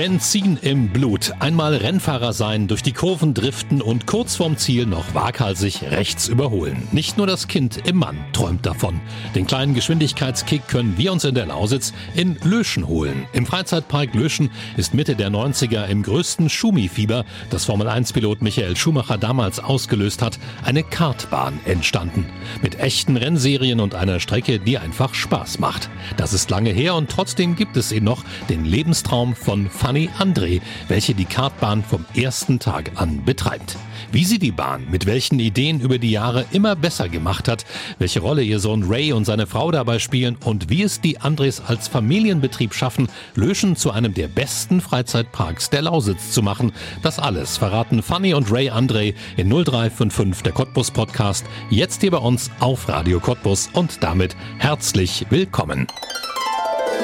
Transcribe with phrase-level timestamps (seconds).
[0.00, 1.32] Benzin im Blut.
[1.40, 6.88] Einmal Rennfahrer sein, durch die Kurven driften und kurz vorm Ziel noch waghalsig rechts überholen.
[6.90, 8.98] Nicht nur das Kind im Mann träumt davon.
[9.34, 13.26] Den kleinen Geschwindigkeitskick können wir uns in der Lausitz in Löschen holen.
[13.34, 19.60] Im Freizeitpark Löschen ist Mitte der 90er im größten Schumi-Fieber, das Formel-1-Pilot Michael Schumacher damals
[19.60, 22.24] ausgelöst hat, eine Kartbahn entstanden.
[22.62, 25.90] Mit echten Rennserien und einer Strecke, die einfach Spaß macht.
[26.16, 30.60] Das ist lange her und trotzdem gibt es ihn noch, den Lebenstraum von Fanny André,
[30.86, 33.76] welche die Kartbahn vom ersten Tag an betreibt.
[34.12, 37.64] Wie sie die Bahn mit welchen Ideen über die Jahre immer besser gemacht hat,
[37.98, 41.60] welche Rolle ihr Sohn Ray und seine Frau dabei spielen und wie es die Andres
[41.66, 46.70] als Familienbetrieb schaffen, Löschen zu einem der besten Freizeitparks der Lausitz zu machen,
[47.02, 52.18] das alles verraten Fanny und Ray André in 0355 der Cottbus Podcast, jetzt hier bei
[52.18, 55.88] uns auf Radio Cottbus und damit herzlich willkommen.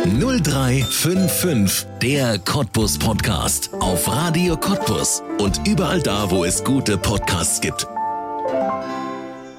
[0.07, 3.71] 0355, der Cottbus Podcast.
[3.81, 7.89] Auf Radio Cottbus und überall da, wo es gute Podcasts gibt.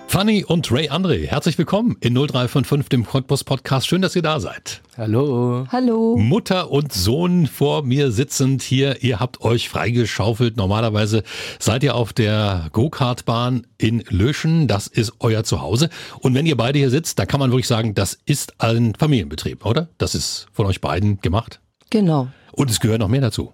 [0.09, 3.87] Fanny und Ray André, herzlich willkommen in 0355, dem Cottbus Podcast.
[3.87, 4.81] Schön, dass ihr da seid.
[4.97, 5.67] Hallo.
[5.69, 6.15] Hallo.
[6.17, 9.03] Mutter und Sohn vor mir sitzend hier.
[9.03, 10.55] Ihr habt euch freigeschaufelt.
[10.55, 11.23] Normalerweise
[11.59, 14.67] seid ihr auf der Go-Kart-Bahn in Löschen.
[14.67, 15.89] Das ist euer Zuhause.
[16.19, 19.65] Und wenn ihr beide hier sitzt, da kann man wirklich sagen, das ist ein Familienbetrieb,
[19.65, 19.89] oder?
[19.97, 21.59] Das ist von euch beiden gemacht.
[21.89, 22.29] Genau.
[22.53, 23.51] Und es gehört noch mehr dazu.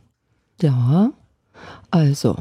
[0.61, 1.11] Ja.
[1.89, 2.37] Also,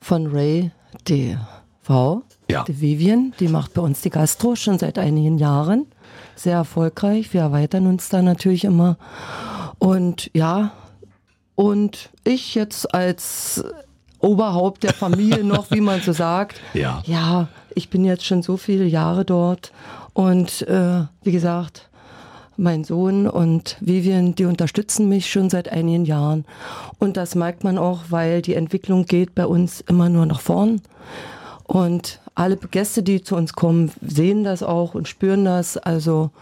[0.00, 0.72] von Ray,
[1.06, 1.36] die
[1.82, 2.64] Frau, Ja.
[2.64, 5.86] die Vivian, die macht bei uns die Gastro schon seit einigen Jahren.
[6.34, 7.32] Sehr erfolgreich.
[7.32, 8.96] Wir erweitern uns da natürlich immer.
[9.78, 10.72] Und ja,
[11.54, 13.62] und ich jetzt als
[14.18, 16.60] Oberhaupt der Familie noch, wie man so sagt.
[16.74, 17.02] Ja.
[17.06, 19.72] Ja, ich bin jetzt schon so viele Jahre dort.
[20.12, 21.88] Und äh, wie gesagt,
[22.56, 26.44] mein Sohn und Vivian, die unterstützen mich schon seit einigen Jahren.
[26.98, 30.82] Und das merkt man auch, weil die Entwicklung geht bei uns immer nur nach vorn.
[31.70, 35.76] Und alle Gäste, die zu uns kommen, sehen das auch und spüren das.
[35.76, 36.32] Also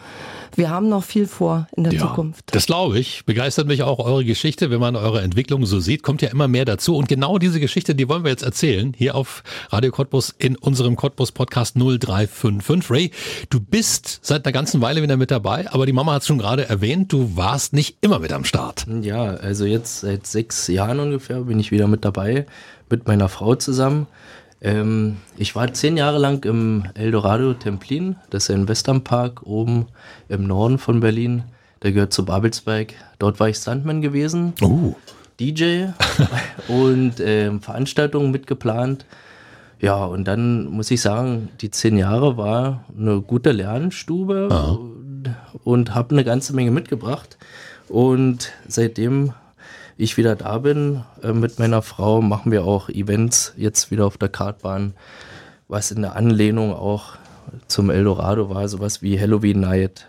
[0.55, 2.47] wir haben noch viel vor in der Zukunft.
[2.55, 3.27] Das glaube ich.
[3.27, 4.71] Begeistert mich auch eure Geschichte.
[4.71, 6.97] Wenn man eure Entwicklung so sieht, kommt ja immer mehr dazu.
[6.97, 8.95] Und genau diese Geschichte, die wollen wir jetzt erzählen.
[8.97, 12.91] Hier auf Radio Cottbus in unserem Cottbus Podcast 0355.
[12.91, 13.11] Ray,
[13.51, 16.39] du bist seit einer ganzen Weile wieder mit dabei, aber die Mama hat es schon
[16.39, 18.87] gerade erwähnt, du warst nicht immer mit am Start.
[19.03, 22.47] Ja, also jetzt seit sechs Jahren ungefähr bin ich wieder mit dabei,
[22.89, 24.07] mit meiner Frau zusammen.
[24.61, 29.87] Ähm, ich war zehn Jahre lang im Eldorado Templin, das ist ein Westernpark oben
[30.29, 31.45] im Norden von Berlin.
[31.83, 32.95] Der gehört zu Babelsberg.
[33.21, 34.97] Dort war ich Stuntman gewesen, Oh.
[35.39, 35.87] DJ
[36.69, 39.07] und ähm, Veranstaltungen mitgeplant.
[39.81, 45.95] Ja, und dann muss ich sagen, die zehn Jahre war eine gute Lernstube und, und
[45.95, 47.39] habe eine ganze Menge mitgebracht.
[47.89, 49.35] Und seitdem
[49.99, 54.17] ich wieder da bin äh, mit meiner Frau, machen wir auch Events jetzt wieder auf
[54.17, 54.95] der Kartbahn,
[55.67, 57.17] was in der Anlehnung auch
[57.67, 60.07] zum Eldorado war, sowas wie Halloween Night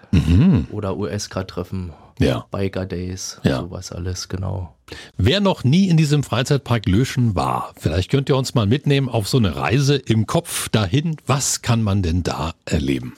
[0.72, 2.45] oder US-Treffen, Ja.
[2.51, 3.61] Biker Days, Ja.
[3.61, 4.75] sowas alles, genau.
[5.17, 9.27] Wer noch nie in diesem Freizeitpark Löschen war, vielleicht könnt ihr uns mal mitnehmen auf
[9.29, 11.16] so eine Reise im Kopf dahin.
[11.27, 13.13] Was kann man denn da erleben?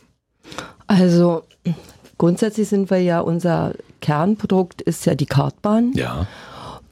[0.88, 1.44] Also
[2.18, 5.94] grundsätzlich sind wir ja, unser Kernprodukt ist ja die Kartbahn.
[5.96, 6.28] Ja.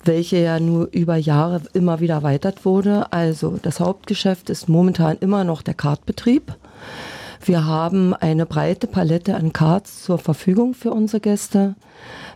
[0.09, 3.13] Welche ja nur über Jahre immer wieder erweitert wurde.
[3.13, 6.55] Also das Hauptgeschäft ist momentan immer noch der Kartbetrieb.
[7.45, 11.75] Wir haben eine breite Palette an Karts zur Verfügung für unsere Gäste.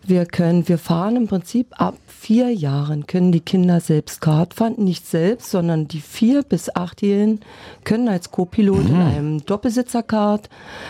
[0.06, 4.76] Wir können, wir fahren im Prinzip ab vier Jahren können die Kinder selbst Kart fahren,
[4.78, 7.40] nicht selbst, sondern die vier bis achtjährigen
[7.84, 10.48] können als Co-Pilot in einem Doppelsitzerkart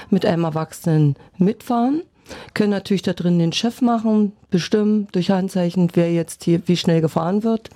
[0.10, 2.04] mit einem Erwachsenen mitfahren
[2.53, 7.01] können natürlich da drin den Chef machen, bestimmen durch Handzeichen, wer jetzt hier wie schnell
[7.01, 7.69] gefahren wird.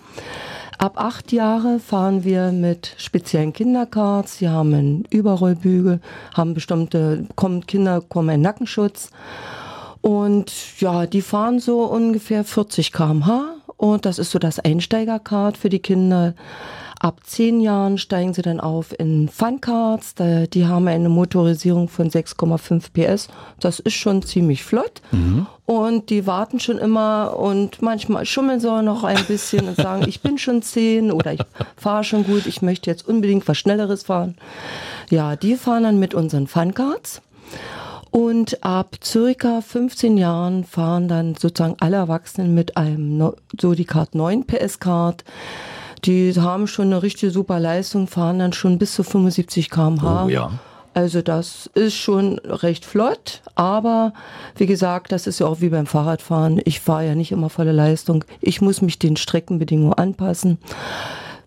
[0.77, 4.38] Ab acht Jahre fahren wir mit speziellen Kinderkarts.
[4.38, 6.01] Sie haben einen Überrollbügel,
[6.35, 9.09] haben bestimmte, kommen, Kinder kommen einen Nackenschutz.
[10.01, 13.55] Und ja, die fahren so ungefähr 40 km/h.
[13.77, 16.35] Und das ist so das Einsteigerkart für die Kinder.
[16.99, 20.15] Ab zehn Jahren steigen sie dann auf in Funkarts.
[20.15, 23.27] Da- Die haben eine Motorisierung von 6,5 PS.
[23.59, 25.01] Das ist schon ziemlich flott.
[25.65, 30.05] Und die warten schon immer und manchmal schummeln sie auch noch ein bisschen und sagen,
[30.07, 31.41] ich bin schon zehn oder ich
[31.75, 34.35] fahre schon gut, ich möchte jetzt unbedingt was Schnelleres fahren.
[35.09, 37.21] Ja, die fahren dann mit unseren Funkarts.
[38.09, 44.15] Und ab circa 15 Jahren fahren dann sozusagen alle Erwachsenen mit einem so die Kart
[44.15, 45.23] 9 PS Kart.
[46.05, 50.25] Die haben schon eine richtige super Leistung, fahren dann schon bis zu 75 km/h.
[50.25, 50.51] Oh, ja.
[50.94, 54.13] Also das ist schon recht flott, aber
[54.55, 56.59] wie gesagt, das ist ja auch wie beim Fahrradfahren.
[56.65, 58.25] Ich fahre ja nicht immer volle Leistung.
[58.41, 60.57] Ich muss mich den Streckenbedingungen anpassen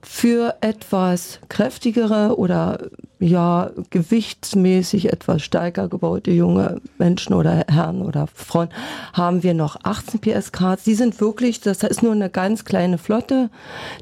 [0.03, 2.79] für etwas kräftigere oder
[3.19, 8.71] ja gewichtsmäßig etwas stärker gebaute junge Menschen oder Herren oder Frauen
[9.13, 10.85] haben wir noch 18 PS Cards.
[10.85, 13.51] Die sind wirklich, das ist nur eine ganz kleine Flotte.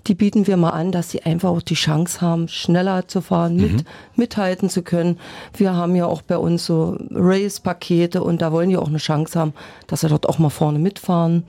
[0.06, 3.56] Die bieten wir mal an, dass sie einfach auch die Chance haben, schneller zu fahren,
[3.56, 3.84] mit, mhm.
[4.14, 5.18] mithalten zu können.
[5.56, 9.38] Wir haben ja auch bei uns so Race-Pakete und da wollen die auch eine Chance
[9.38, 9.54] haben,
[9.88, 11.42] dass sie dort auch mal vorne mitfahren.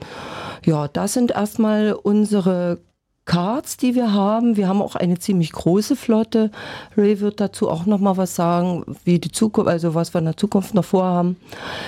[0.64, 2.78] Ja, das sind erstmal unsere
[3.26, 4.56] Cards, die wir haben.
[4.56, 6.50] Wir haben auch eine ziemlich große Flotte.
[6.96, 10.24] Ray wird dazu auch noch mal was sagen, wie die Zukunft, also was wir in
[10.24, 11.36] der Zukunft noch vorhaben.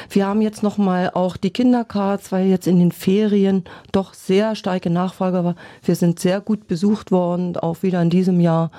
[0.08, 4.54] Wir haben jetzt noch mal auch die Kindercards, weil jetzt in den Ferien doch sehr
[4.54, 5.56] starke Nachfrage war.
[5.82, 8.70] Wir sind sehr gut besucht worden, auch wieder in diesem Jahr.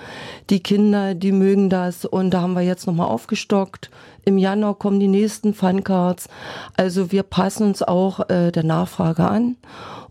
[0.49, 3.89] Die Kinder, die mögen das und da haben wir jetzt noch mal aufgestockt.
[4.25, 6.29] Im Januar kommen die nächsten Funcards.
[6.75, 9.57] Also wir passen uns auch äh, der Nachfrage an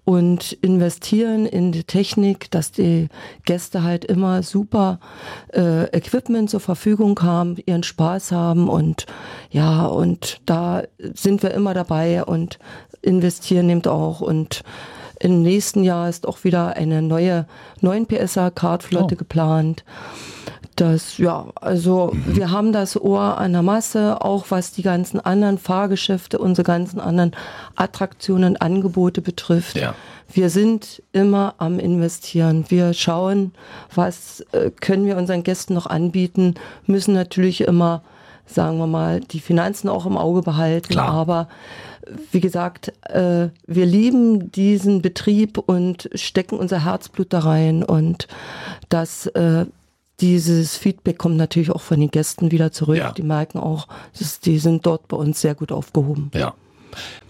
[0.05, 3.09] und investieren in die Technik, dass die
[3.45, 4.99] Gäste halt immer super
[5.55, 9.07] äh, Equipment zur Verfügung haben, ihren Spaß haben und
[9.51, 10.83] ja, und da
[11.15, 12.59] sind wir immer dabei und
[13.01, 14.63] investieren eben auch und
[15.21, 17.47] im nächsten Jahr ist auch wieder eine neue
[17.81, 19.19] 9 PSA Kartflotte oh.
[19.19, 19.85] geplant.
[20.77, 22.37] Das, ja, also mhm.
[22.37, 26.99] wir haben das Ohr an der Masse, auch was die ganzen anderen Fahrgeschäfte, unsere ganzen
[26.99, 27.33] anderen
[27.77, 29.77] Attraktionen, Angebote betrifft.
[29.77, 29.95] Ja.
[30.33, 32.65] Wir sind immer am Investieren.
[32.69, 33.53] Wir schauen,
[33.95, 36.55] was äh, können wir unseren Gästen noch anbieten,
[36.87, 38.03] müssen natürlich immer,
[38.47, 40.89] sagen wir mal, die Finanzen auch im Auge behalten.
[40.89, 41.11] Klar.
[41.11, 41.49] Aber
[42.31, 48.27] wie gesagt, äh, wir lieben diesen Betrieb und stecken unser Herzblut da rein und
[48.89, 49.67] das äh,
[50.23, 52.97] dieses Feedback kommt natürlich auch von den Gästen wieder zurück.
[52.97, 53.13] Ja.
[53.13, 53.89] Die merken auch,
[54.19, 56.31] dass die sind dort bei uns sehr gut aufgehoben.
[56.33, 56.55] Ja.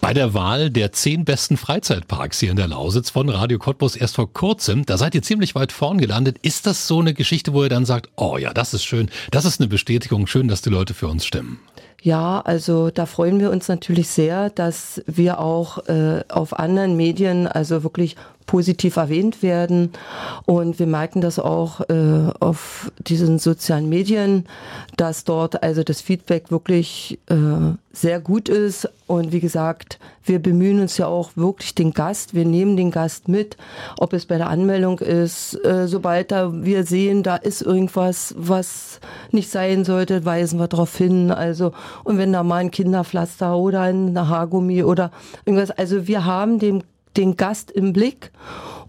[0.01, 4.15] Bei der Wahl der zehn besten Freizeitparks hier in der Lausitz von Radio Cottbus erst
[4.15, 6.37] vor kurzem, da seid ihr ziemlich weit vorn gelandet.
[6.41, 9.45] Ist das so eine Geschichte, wo ihr dann sagt, oh ja, das ist schön, das
[9.45, 11.59] ist eine Bestätigung, schön, dass die Leute für uns stimmen?
[12.01, 17.47] Ja, also da freuen wir uns natürlich sehr, dass wir auch äh, auf anderen Medien,
[17.47, 19.91] also wirklich positiv erwähnt werden.
[20.45, 24.45] Und wir merken das auch äh, auf diesen sozialen Medien,
[24.97, 27.35] dass dort also das Feedback wirklich äh,
[27.93, 28.89] sehr gut ist.
[29.05, 32.33] Und wie gesagt, wir bemühen uns ja auch wirklich den Gast.
[32.33, 33.55] Wir nehmen den Gast mit,
[33.99, 35.53] ob es bei der Anmeldung ist.
[35.63, 38.99] Äh, sobald da wir sehen, da ist irgendwas, was
[39.31, 41.29] nicht sein sollte, weisen wir darauf hin.
[41.29, 41.73] Also,
[42.03, 45.11] und wenn da mal ein Kinderpflaster oder ein Haargummi oder
[45.45, 46.81] irgendwas, also wir haben dem
[47.17, 48.31] den Gast im Blick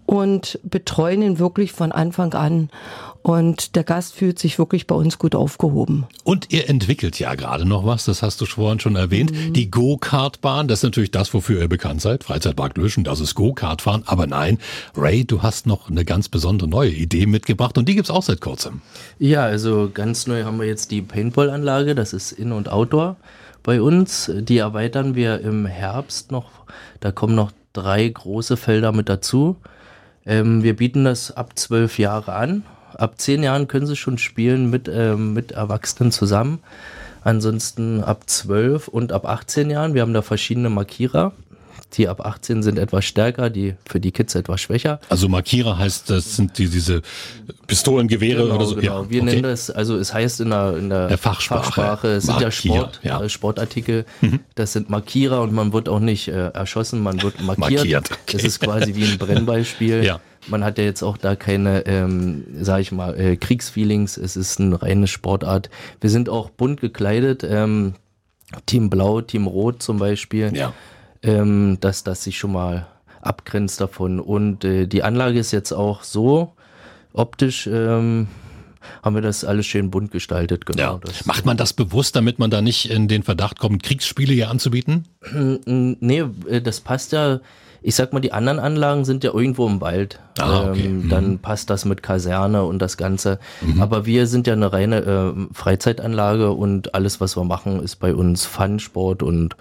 [0.05, 2.69] und betreuen ihn wirklich von Anfang an.
[3.23, 6.05] Und der Gast fühlt sich wirklich bei uns gut aufgehoben.
[6.23, 9.31] Und ihr entwickelt ja gerade noch was, das hast du vorhin schon erwähnt.
[9.31, 9.53] Mhm.
[9.53, 12.23] Die Go-Kart-Bahn, das ist natürlich das, wofür ihr bekannt seid.
[12.23, 14.03] Freizeitpark Löschen, das ist Go-Kart fahren.
[14.05, 14.59] Aber nein,
[14.95, 18.41] Ray, du hast noch eine ganz besondere neue Idee mitgebracht und die gibt's auch seit
[18.41, 18.81] kurzem.
[19.17, 23.15] Ja, also ganz neu haben wir jetzt die Paintball-Anlage, das ist In- und Outdoor
[23.63, 24.31] bei uns.
[24.35, 26.51] Die erweitern wir im Herbst noch.
[26.99, 29.57] Da kommen noch drei große Felder mit dazu.
[30.25, 32.63] Ähm, wir bieten das ab zwölf Jahre an.
[32.95, 36.59] Ab zehn Jahren können sie schon spielen mit, ähm, mit Erwachsenen zusammen.
[37.23, 39.95] Ansonsten ab zwölf und ab 18 Jahren.
[39.95, 41.33] Wir haben da verschiedene Markierer.
[41.97, 44.99] Die ab 18 sind etwas stärker, die für die Kids etwas schwächer.
[45.07, 47.01] Also Markierer heißt, das sind die, diese
[47.67, 48.75] Pistolengewehre genau, oder so.
[48.75, 49.03] Genau.
[49.03, 49.31] Ja, wir okay.
[49.31, 52.51] nennen das, also es heißt in der, in der, der Fachsprache, Fachsprache, es sind ja,
[52.51, 53.21] Sport, ja.
[53.21, 54.41] Äh, Sportartikel, mhm.
[54.55, 57.81] das sind Markierer und man wird auch nicht äh, erschossen, man wird markiert.
[57.81, 58.33] markiert okay.
[58.33, 60.03] Das ist quasi wie ein Brennbeispiel.
[60.03, 60.19] ja.
[60.47, 64.17] Man hat ja jetzt auch da keine, ähm, sag ich mal, äh, Kriegsfeelings.
[64.17, 65.71] Es ist eine reine Sportart.
[66.01, 67.43] Wir sind auch bunt gekleidet.
[67.43, 67.95] Ähm,
[68.67, 70.55] Team Blau, Team Rot zum Beispiel.
[70.55, 70.73] Ja
[71.25, 72.87] ähm, dass das sich schon mal
[73.21, 74.19] abgrenzt davon.
[74.19, 76.53] Und äh, die Anlage ist jetzt auch so
[77.13, 77.67] optisch.
[77.67, 78.27] Ähm,
[79.01, 80.65] haben wir das alles schön bunt gestaltet.
[80.65, 80.81] Genau.
[80.81, 80.99] Ja.
[81.25, 85.05] Macht man das bewusst, damit man da nicht in den Verdacht kommt, Kriegsspiele hier anzubieten?
[85.33, 87.39] nee, äh, das passt ja.
[87.81, 90.19] Ich sag mal, die anderen Anlagen sind ja irgendwo im Wald.
[90.39, 90.85] Ah, okay.
[90.85, 91.09] ähm, mhm.
[91.09, 93.37] Dann passt das mit Kaserne und das Ganze.
[93.61, 93.79] Mhm.
[93.79, 98.15] Aber wir sind ja eine reine äh, Freizeitanlage und alles, was wir machen, ist bei
[98.15, 99.55] uns Fun, Sport und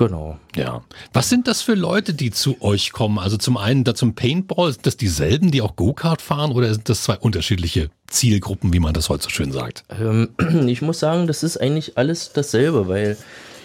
[0.00, 0.38] Genau.
[0.56, 0.82] Ja.
[1.12, 3.18] Was sind das für Leute, die zu euch kommen?
[3.18, 6.88] Also zum einen da zum Paintball, sind das dieselben, die auch Go-Kart fahren oder sind
[6.88, 9.84] das zwei unterschiedliche Zielgruppen, wie man das heute so schön sagt?
[9.90, 10.30] Ähm,
[10.66, 13.18] ich muss sagen, das ist eigentlich alles dasselbe, weil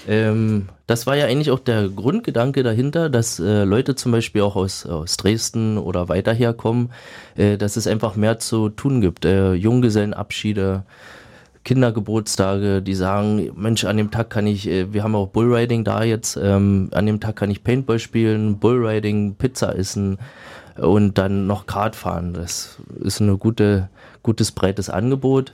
[0.08, 4.56] Ähm, das war ja eigentlich auch der Grundgedanke dahinter, dass äh, Leute zum Beispiel auch
[4.56, 6.92] aus, aus Dresden oder weiter herkommen,
[7.36, 9.25] äh, dass es einfach mehr zu tun gibt.
[9.25, 10.84] Äh, Junggesellenabschiede,
[11.66, 16.04] Kindergeburtstage, die sagen, Mensch, an dem Tag kann ich, äh, wir haben auch Bullriding da
[16.04, 20.20] jetzt, ähm, an dem Tag kann ich Paintball spielen, Bullriding, Pizza essen
[20.78, 22.34] und dann noch Kart fahren.
[22.34, 23.90] Das ist ein gute,
[24.24, 25.54] gutes, breites Angebot.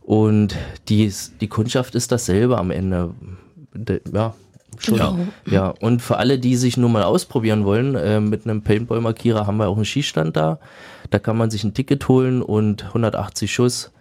[0.00, 0.56] Und
[0.88, 3.10] die, die Kundschaft ist dasselbe am Ende.
[4.12, 4.34] Ja,
[4.78, 4.96] schon.
[4.96, 5.16] Ja.
[5.46, 9.58] ja, und für alle, die sich nur mal ausprobieren wollen, äh, mit einem Paintball-Markierer haben
[9.58, 10.58] wir auch einen Schießstand da.
[11.10, 13.91] Da kann man sich ein Ticket holen und 180 Schuss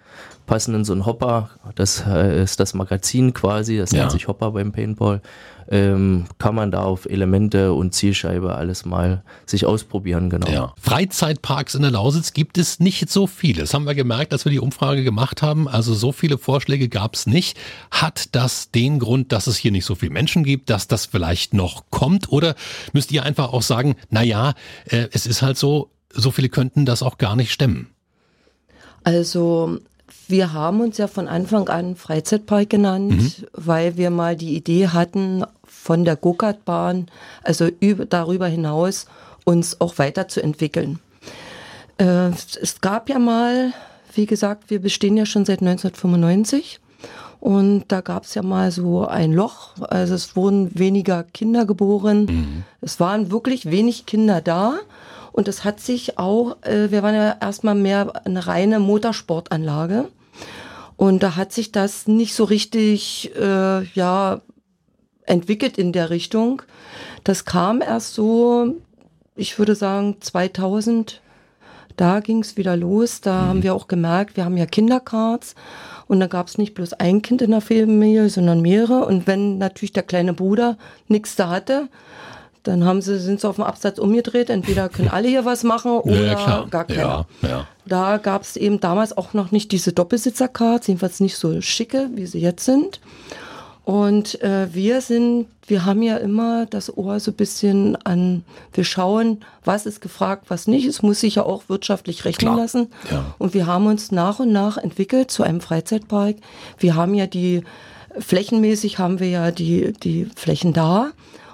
[0.45, 1.50] passen in so einen Hopper.
[1.75, 4.00] Das äh, ist das Magazin quasi, das ja.
[4.00, 5.21] nennt sich Hopper beim Paintball.
[5.69, 10.50] Ähm, kann man da auf Elemente und Zielscheibe alles mal sich ausprobieren, genau.
[10.50, 10.74] Ja.
[10.81, 13.62] Freizeitparks in der Lausitz gibt es nicht so viele.
[13.62, 15.69] Das haben wir gemerkt, als wir die Umfrage gemacht haben.
[15.69, 17.57] Also so viele Vorschläge gab es nicht.
[17.89, 21.53] Hat das den Grund, dass es hier nicht so viele Menschen gibt, dass das vielleicht
[21.53, 22.29] noch kommt?
[22.31, 22.55] Oder
[22.91, 24.53] müsst ihr einfach auch sagen, na ja,
[24.86, 27.88] äh, es ist halt so, so viele könnten das auch gar nicht stemmen?
[29.03, 29.79] Also
[30.27, 33.47] wir haben uns ja von Anfang an Freizeitpark genannt, mhm.
[33.53, 37.07] weil wir mal die Idee hatten, von der Go-Kart-Bahn,
[37.43, 39.07] also über, darüber hinaus,
[39.45, 40.99] uns auch weiterzuentwickeln.
[41.97, 43.73] Äh, es gab ja mal,
[44.13, 46.79] wie gesagt, wir bestehen ja schon seit 1995
[47.39, 52.25] und da gab es ja mal so ein Loch, also es wurden weniger Kinder geboren,
[52.25, 52.63] mhm.
[52.81, 54.75] es waren wirklich wenig Kinder da
[55.31, 60.09] und es hat sich auch, äh, wir waren ja erstmal mehr eine reine Motorsportanlage.
[60.97, 64.41] Und da hat sich das nicht so richtig, äh, ja,
[65.25, 66.61] entwickelt in der Richtung.
[67.23, 68.75] Das kam erst so,
[69.35, 71.21] ich würde sagen, 2000.
[71.97, 73.21] Da ging es wieder los.
[73.21, 73.47] Da mhm.
[73.47, 75.55] haben wir auch gemerkt, wir haben ja Kindercards.
[76.07, 79.05] Und da gab es nicht bloß ein Kind in der Familie, sondern mehrere.
[79.05, 81.88] Und wenn natürlich der kleine Bruder nichts da hatte,
[82.63, 84.49] dann haben sie, sind sie auf dem Absatz umgedreht.
[84.49, 87.25] Entweder können alle hier was machen oder ja, gar keiner.
[87.41, 87.67] Ja, ja.
[87.85, 92.27] Da gab es eben damals auch noch nicht diese Doppelsitzercards, jedenfalls nicht so schicke, wie
[92.27, 93.01] sie jetzt sind.
[93.83, 98.83] Und äh, wir sind, wir haben ja immer das Ohr so ein bisschen an, wir
[98.83, 100.85] schauen, was ist gefragt, was nicht.
[100.85, 102.57] Es muss sich ja auch wirtschaftlich rechnen Klar.
[102.57, 102.87] lassen.
[103.09, 103.33] Ja.
[103.39, 106.35] Und wir haben uns nach und nach entwickelt zu einem Freizeitpark.
[106.77, 107.63] Wir haben ja die,
[108.19, 111.11] flächenmäßig haben wir ja die, die Flächen da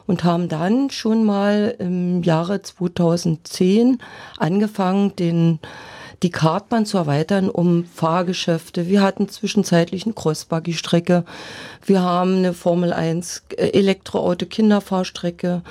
[0.07, 3.99] und haben dann schon mal im Jahre 2010
[4.37, 5.59] angefangen, den
[6.23, 8.87] die Kartbahn zu erweitern um Fahrgeschäfte.
[8.87, 11.25] Wir hatten zwischenzeitlich eine Crossbuggy-Strecke.
[11.85, 15.61] Wir haben eine Formel 1 äh, Elektroauto Kinderfahrstrecke.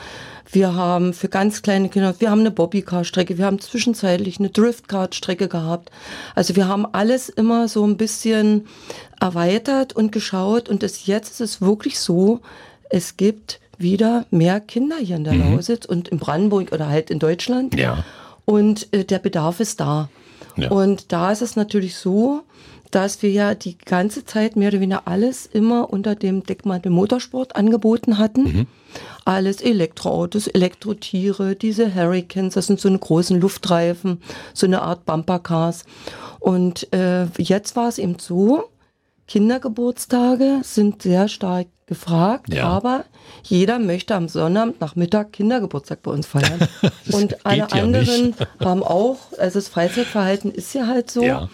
[0.52, 5.48] Wir haben für ganz kleine Kinder, wir haben eine Bobbycar-Strecke, wir haben zwischenzeitlich eine Driftcard-Strecke
[5.48, 5.90] gehabt.
[6.36, 8.68] Also wir haben alles immer so ein bisschen
[9.20, 12.40] erweitert und geschaut und das jetzt ist es wirklich so,
[12.90, 15.54] es gibt wieder mehr Kinder hier in der mhm.
[15.54, 17.78] Lausitz und in Brandenburg oder halt in Deutschland.
[17.78, 18.04] Ja.
[18.45, 20.09] Und äh, der Bedarf ist da.
[20.56, 20.71] Ja.
[20.71, 22.42] Und da ist es natürlich so,
[22.90, 27.56] dass wir ja die ganze Zeit mehr oder weniger alles immer unter dem Deckmantel Motorsport
[27.56, 28.42] angeboten hatten.
[28.42, 28.66] Mhm.
[29.25, 34.23] Alles Elektroautos, Elektrotiere, diese Hurricanes, das sind so eine großen Luftreifen,
[34.54, 35.85] so eine Art Bumpercars.
[36.38, 38.71] Und äh, jetzt war es eben so,
[39.28, 42.64] Kindergeburtstage sind sehr stark gefragt, ja.
[42.64, 43.04] aber
[43.42, 46.68] jeder möchte am Sonnabend Nachmittag Kindergeburtstag bei uns feiern.
[47.12, 48.47] Und alle anderen nicht.
[48.61, 51.23] haben auch, also das Freizeitverhalten ist ja halt so.
[51.23, 51.49] Ja.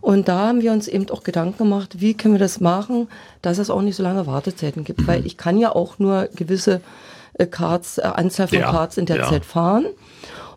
[0.00, 3.08] Und da haben wir uns eben auch Gedanken gemacht, wie können wir das machen,
[3.42, 5.00] dass es auch nicht so lange Wartezeiten gibt.
[5.00, 5.06] Mhm.
[5.06, 6.80] Weil ich kann ja auch nur gewisse
[7.34, 8.70] äh, Cards, äh, Anzahl von ja.
[8.70, 9.86] Cards in der Zeit fahren.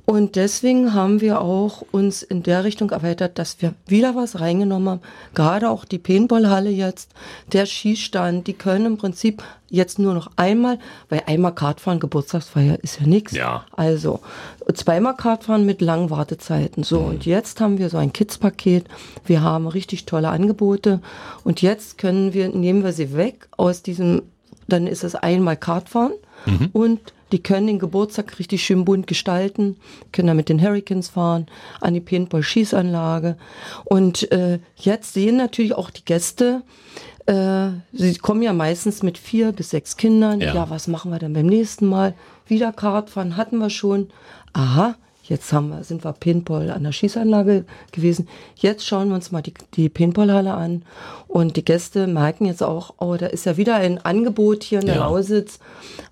[0.05, 4.89] Und deswegen haben wir auch uns in der Richtung erweitert, dass wir wieder was reingenommen
[4.89, 5.01] haben.
[5.35, 7.11] Gerade auch die Paintballhalle jetzt,
[7.53, 10.79] der Skistand, die können im Prinzip jetzt nur noch einmal,
[11.09, 13.31] weil einmal Kartfahren, Geburtstagsfeier ist ja nichts.
[13.33, 13.65] Ja.
[13.71, 14.19] Also
[14.73, 16.83] zweimal Kartfahren mit langen Wartezeiten.
[16.83, 17.07] So, mhm.
[17.07, 18.85] und jetzt haben wir so ein Kids-Paket.
[19.25, 20.99] Wir haben richtig tolle Angebote.
[21.43, 24.23] Und jetzt können wir, nehmen wir sie weg aus diesem,
[24.67, 26.13] dann ist es einmal Kartfahren
[26.45, 26.69] mhm.
[26.73, 26.99] und
[27.31, 29.77] die können den Geburtstag richtig schön bunt gestalten,
[30.11, 31.45] können da mit den Hurricanes fahren,
[31.79, 33.37] an die Paintball-Schießanlage.
[33.85, 36.63] Und äh, jetzt sehen natürlich auch die Gäste,
[37.25, 40.41] äh, sie kommen ja meistens mit vier bis sechs Kindern.
[40.41, 40.53] Ja.
[40.53, 42.15] ja, was machen wir denn beim nächsten Mal?
[42.47, 44.09] Wieder Kartfahren hatten wir schon.
[44.53, 44.95] Aha,
[45.31, 48.27] Jetzt haben wir, sind wir Paintball an der Schießanlage gewesen.
[48.57, 50.83] Jetzt schauen wir uns mal die, die Paintballhalle an.
[51.29, 54.87] Und die Gäste merken jetzt auch, oh, da ist ja wieder ein Angebot hier in
[54.87, 55.05] der ja.
[55.07, 55.59] Lausitz,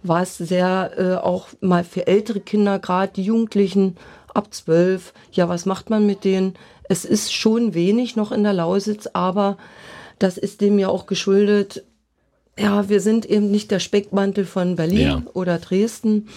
[0.04, 3.98] was sehr äh, auch mal für ältere Kinder, gerade die Jugendlichen
[4.34, 6.54] ab zwölf, ja, was macht man mit denen?
[6.84, 9.58] Es ist schon wenig noch in der Lausitz, aber
[10.18, 11.84] das ist dem ja auch geschuldet,
[12.58, 15.22] ja, wir sind eben nicht der Speckmantel von Berlin ja.
[15.34, 16.30] oder Dresden.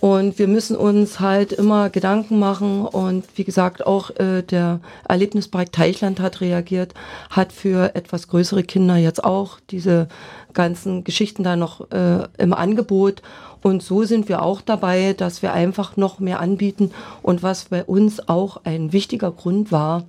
[0.00, 2.86] Und wir müssen uns halt immer Gedanken machen.
[2.86, 6.94] Und wie gesagt, auch äh, der Erlebnispark Teichland hat reagiert,
[7.30, 10.06] hat für etwas größere Kinder jetzt auch diese
[10.52, 13.22] ganzen Geschichten da noch äh, im Angebot.
[13.60, 16.92] Und so sind wir auch dabei, dass wir einfach noch mehr anbieten.
[17.22, 20.04] Und was bei uns auch ein wichtiger Grund war,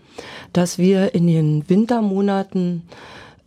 [0.54, 2.84] dass wir in den Wintermonaten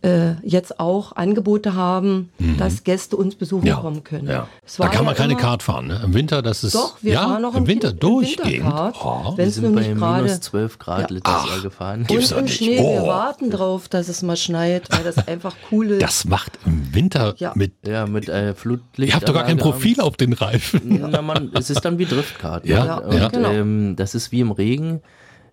[0.03, 2.57] äh, jetzt auch Angebote haben, mhm.
[2.57, 3.75] dass Gäste uns besuchen ja.
[3.75, 4.27] kommen können.
[4.27, 4.47] Ja.
[4.77, 6.01] Da kann ja man keine Kart fahren, ne?
[6.03, 8.73] Im Winter, das ist Doch, wir ja, fahren noch im, Winter im durchgehend.
[9.01, 9.33] Oh.
[9.37, 12.05] Wir sind bei minus 12 Grad letztes Jahr gefahren.
[12.09, 13.01] Und im Schnee, oh.
[13.01, 16.01] wir warten drauf, dass es mal schneit, weil das einfach cool ist.
[16.01, 17.53] Das macht im Winter ja.
[17.55, 19.13] mit ja mit äh, Flutlicht.
[19.13, 21.07] Ihr habt doch gar kein Profil auf den Reifen.
[21.11, 22.69] Na, man, es ist dann wie Driftkarten.
[22.69, 22.97] Ja, ja.
[22.97, 23.49] Und, genau.
[23.51, 25.01] ähm, das ist wie im Regen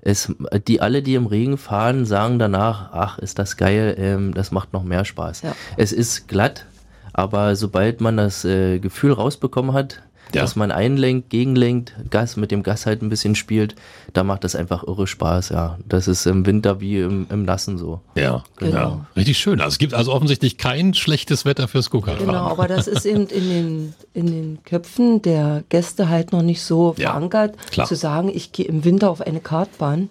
[0.02, 0.33] es,
[0.66, 4.73] die alle, die im Regen fahren, sagen danach, ach, ist das geil, ähm, das macht
[4.73, 5.42] noch mehr Spaß.
[5.42, 5.52] Ja.
[5.76, 6.66] Es ist glatt,
[7.12, 10.02] aber sobald man das äh, Gefühl rausbekommen hat,
[10.35, 10.43] ja.
[10.43, 13.75] dass man einlenkt, gegenlenkt, Gas mit dem Gas halt ein bisschen spielt,
[14.13, 15.79] da macht das einfach irre Spaß, ja.
[15.89, 18.01] Das ist im Winter wie im, im Nassen so.
[18.15, 18.77] Ja, genau.
[18.77, 19.07] Ja.
[19.17, 19.61] Richtig schön.
[19.61, 23.27] Also es gibt also offensichtlich kein schlechtes Wetter fürs go Genau, aber das ist eben
[23.27, 27.87] in den, in den Köpfen der Gäste halt noch nicht so ja, verankert, klar.
[27.87, 30.09] zu sagen, ich gehe im Winter auf eine Kartbahn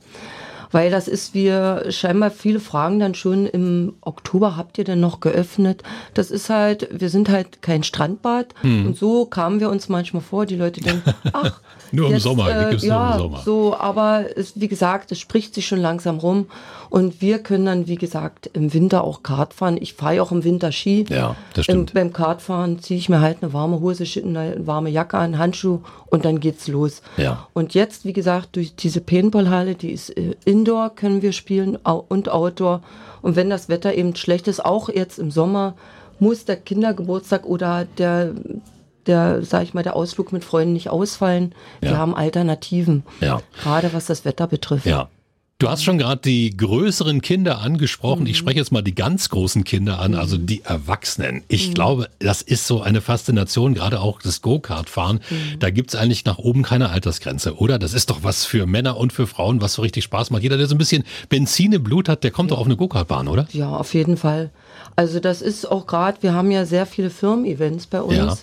[0.72, 5.20] weil das ist, wir scheinbar viele fragen dann schon im Oktober, habt ihr denn noch
[5.20, 5.84] geöffnet?
[6.14, 8.88] Das ist halt, wir sind halt kein Strandbad hm.
[8.88, 11.62] und so kamen wir uns manchmal vor, die Leute denken, ach,
[11.92, 13.42] nur im Sommer, äh, ja, nur im Sommer.
[13.44, 16.48] So, aber es, wie gesagt, es spricht sich schon langsam rum
[16.90, 19.78] und wir können dann, wie gesagt, im Winter auch Kart fahren.
[19.80, 21.06] Ich fahre ja auch im Winter Ski.
[21.10, 21.92] Ja, das stimmt.
[21.92, 25.82] Im, beim Kartfahren ziehe ich mir halt eine warme Hose, eine warme Jacke an, Handschuh
[26.08, 27.02] und dann geht's los.
[27.18, 27.48] Ja.
[27.54, 32.30] Und jetzt, wie gesagt, durch diese Paintballhalle, die ist äh, Indoor, können wir spielen und
[32.30, 32.82] Outdoor.
[33.22, 35.76] Und wenn das Wetter eben schlecht ist, auch jetzt im Sommer,
[36.20, 38.34] muss der Kindergeburtstag oder der
[39.08, 41.56] der, sag ich mal, der Ausflug mit Freunden nicht ausfallen.
[41.80, 43.04] Wir haben Alternativen.
[43.22, 43.42] Ja.
[43.64, 44.86] Gerade was das Wetter betrifft.
[44.86, 45.10] Ja.
[45.60, 48.22] Du hast schon gerade die größeren Kinder angesprochen.
[48.22, 48.28] Mhm.
[48.28, 50.46] Ich spreche jetzt mal die ganz großen Kinder an, also mhm.
[50.46, 51.44] die Erwachsenen.
[51.50, 51.74] Ich mhm.
[51.74, 55.20] glaube, das ist so eine Faszination, gerade auch das Go-Kart-Fahren.
[55.30, 55.60] Mhm.
[55.60, 57.78] Da gibt's eigentlich nach oben keine Altersgrenze, oder?
[57.78, 60.44] Das ist doch was für Männer und für Frauen, was so richtig Spaß macht.
[60.44, 62.56] Jeder, der so ein bisschen Benzin im Blut hat, der kommt ja.
[62.56, 63.46] doch auf eine Go-Kart-Bahn, oder?
[63.52, 64.52] Ja, auf jeden Fall.
[64.96, 68.16] Also das ist auch gerade, wir haben ja sehr viele Firmen-Events bei uns.
[68.16, 68.38] Ja.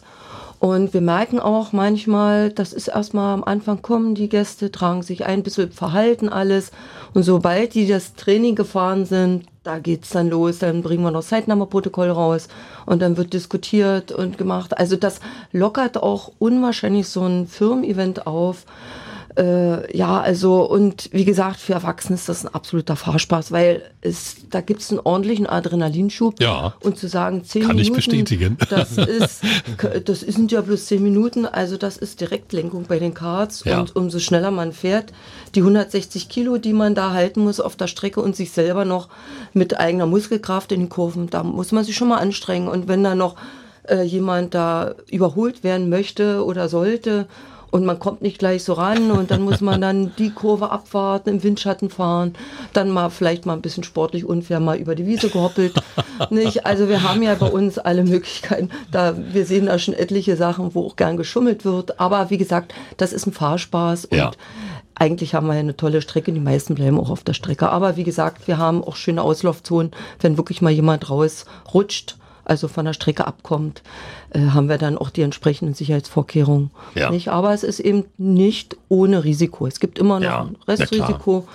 [0.67, 5.25] Und wir merken auch manchmal, das ist erstmal am Anfang kommen die Gäste, tragen sich
[5.25, 6.73] ein bisschen verhalten alles.
[7.15, 11.23] Und sobald die das Training gefahren sind, da geht's dann los, dann bringen wir noch
[11.23, 12.49] Zeitnahmeprotokoll raus
[12.85, 14.77] und dann wird diskutiert und gemacht.
[14.77, 15.21] Also das
[15.53, 18.67] lockert auch unwahrscheinlich so ein Firmen-Event auf.
[19.37, 24.37] Äh, ja, also und wie gesagt, für Erwachsene ist das ein absoluter Fahrspaß, weil es,
[24.49, 26.41] da gibt es einen ordentlichen Adrenalinschub.
[26.41, 26.75] Ja.
[26.81, 27.91] Und zu sagen, zehn Kann Minuten.
[27.91, 28.57] ich bestätigen.
[28.71, 29.43] Das ist,
[30.05, 33.79] das sind ja bloß zehn Minuten, also das ist Direktlenkung bei den Karts ja.
[33.79, 35.13] und umso schneller man fährt,
[35.55, 39.09] die 160 Kilo, die man da halten muss auf der Strecke und sich selber noch
[39.53, 42.69] mit eigener Muskelkraft in den Kurven, da muss man sich schon mal anstrengen.
[42.69, 43.37] Und wenn da noch
[43.89, 47.27] äh, jemand da überholt werden möchte oder sollte,
[47.77, 51.29] und man kommt nicht gleich so ran und dann muss man dann die Kurve abwarten,
[51.29, 52.33] im Windschatten fahren,
[52.73, 55.75] dann mal vielleicht mal ein bisschen sportlich unfair mal über die Wiese gehoppelt.
[56.31, 56.65] nicht?
[56.65, 58.71] Also wir haben ja bei uns alle Möglichkeiten.
[58.91, 62.01] Da, wir sehen da schon etliche Sachen, wo auch gern geschummelt wird.
[62.01, 64.31] Aber wie gesagt, das ist ein Fahrspaß und ja.
[64.95, 66.33] eigentlich haben wir eine tolle Strecke.
[66.33, 67.69] Die meisten bleiben auch auf der Strecke.
[67.69, 72.85] Aber wie gesagt, wir haben auch schöne Auslaufzonen, wenn wirklich mal jemand rausrutscht also von
[72.85, 73.83] der Strecke abkommt,
[74.31, 76.71] äh, haben wir dann auch die entsprechenden Sicherheitsvorkehrungen.
[76.95, 77.11] Ja.
[77.11, 77.29] Nicht?
[77.29, 79.67] Aber es ist eben nicht ohne Risiko.
[79.67, 81.47] Es gibt immer noch ja, ein Restrisiko.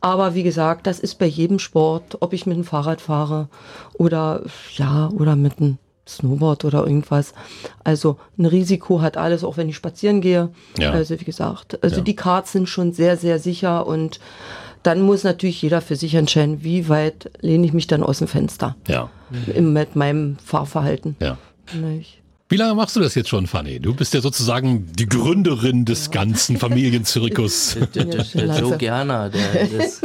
[0.00, 3.48] Aber wie gesagt, das ist bei jedem Sport, ob ich mit dem Fahrrad fahre
[3.92, 4.42] oder
[4.76, 7.34] ja, oder mit einem Snowboard oder irgendwas.
[7.84, 10.48] Also ein Risiko hat alles, auch wenn ich spazieren gehe.
[10.78, 10.90] Ja.
[10.92, 12.02] Also wie gesagt, also ja.
[12.02, 14.20] die Karts sind schon sehr, sehr sicher und
[14.82, 18.28] dann muss natürlich jeder für sich entscheiden, wie weit lehne ich mich dann aus dem
[18.28, 18.76] Fenster.
[18.88, 19.10] Ja.
[19.54, 21.16] Im, mit meinem Fahrverhalten.
[21.20, 21.38] Ja.
[21.72, 22.20] Nicht.
[22.48, 23.78] Wie lange machst du das jetzt schon, Fanny?
[23.78, 26.10] Du bist ja sozusagen die Gründerin des ja.
[26.10, 27.76] ganzen Familienzirkus.
[27.94, 30.00] der, der, Gerner, der, das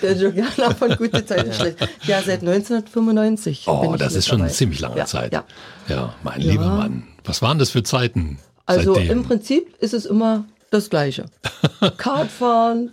[0.00, 1.78] der Joe Gerner von Gute Zeiten schlecht.
[2.06, 3.64] Ja, seit 1995.
[3.66, 5.32] Oh, das ist schon eine ziemlich lange ja, Zeit.
[5.32, 5.44] Ja,
[5.88, 7.08] ja mein lieber Mann.
[7.24, 8.38] Was waren das für Zeiten?
[8.66, 9.18] Also seitdem?
[9.18, 11.26] im Prinzip ist es immer das Gleiche.
[11.96, 12.92] Kartfahren,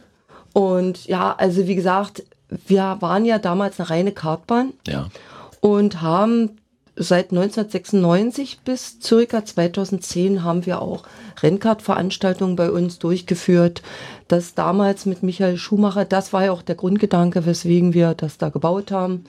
[0.54, 2.24] und ja, also wie gesagt,
[2.68, 5.08] wir waren ja damals eine reine Kartbahn ja.
[5.62, 6.58] und haben
[6.96, 11.04] seit 1996 bis circa 2010 haben wir auch
[11.42, 13.82] Rennkartveranstaltungen bei uns durchgeführt.
[14.28, 18.50] Das damals mit Michael Schumacher, das war ja auch der Grundgedanke, weswegen wir das da
[18.50, 19.24] gebaut haben.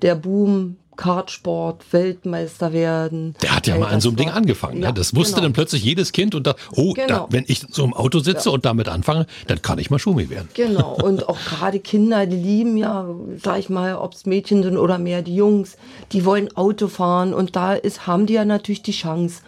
[0.00, 3.34] Der Boom Kartsport, Weltmeister werden.
[3.42, 4.82] Der hat ja mal an so einem Ding angefangen.
[4.82, 4.94] Ja, ne?
[4.94, 5.46] Das wusste genau.
[5.46, 7.26] dann plötzlich jedes Kind und da, oh, da, Genau.
[7.30, 10.48] wenn ich so im Auto sitze und damit anfange, dann kann ich mal Schumi werden.
[10.54, 13.06] Genau, und auch gerade Kinder, die lieben ja,
[13.42, 15.76] sag ich mal, ob es Mädchen sind oder mehr die Jungs,
[16.12, 19.42] die wollen Auto fahren und da ist, haben die ja natürlich die Chance.